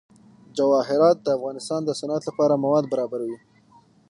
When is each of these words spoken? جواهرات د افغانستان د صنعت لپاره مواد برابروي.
جواهرات 0.57 1.17
د 1.21 1.27
افغانستان 1.37 1.81
د 1.85 1.89
صنعت 1.99 2.23
لپاره 2.29 2.61
مواد 2.63 2.83
برابروي. 2.93 3.39